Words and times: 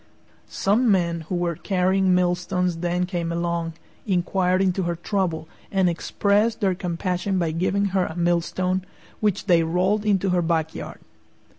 Some 0.49 0.89
men 0.91 1.25
who 1.29 1.35
were 1.35 1.55
carrying 1.55 2.15
millstones 2.15 2.77
then 2.77 3.05
came 3.05 3.31
along, 3.31 3.73
inquired 4.07 4.59
into 4.59 4.81
her 4.81 4.95
trouble, 4.95 5.47
and 5.71 5.87
expressed 5.87 6.59
their 6.59 6.73
compassion 6.73 7.37
by 7.37 7.51
giving 7.51 7.85
her 7.93 8.07
a 8.07 8.15
millstone, 8.15 8.83
which 9.19 9.45
they 9.45 9.61
rolled 9.61 10.03
into 10.03 10.29
her 10.29 10.41
back 10.41 10.73
yard. 10.73 11.01